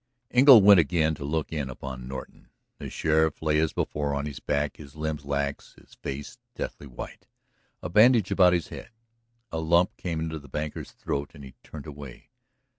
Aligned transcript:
Engle 0.31 0.63
went 0.63 0.79
again 0.79 1.13
to 1.13 1.23
look 1.23 1.53
in 1.53 1.69
upon 1.69 2.07
Norton. 2.07 2.49
The 2.79 2.89
sheriff 2.89 3.39
lay 3.39 3.59
as 3.59 3.71
before, 3.71 4.15
on 4.15 4.25
his 4.25 4.39
back, 4.39 4.77
his 4.77 4.95
limbs 4.95 5.25
lax, 5.25 5.75
his 5.75 5.93
face 5.93 6.39
deathly 6.55 6.87
white, 6.87 7.27
a 7.83 7.89
bandage 7.89 8.31
about 8.31 8.53
his 8.53 8.69
head. 8.69 8.89
A 9.51 9.59
lump 9.59 9.95
came 9.97 10.19
into 10.19 10.39
the 10.39 10.49
banker's 10.49 10.89
throat 10.89 11.29
and 11.35 11.43
he 11.43 11.53
turned 11.61 11.85
away. 11.85 12.29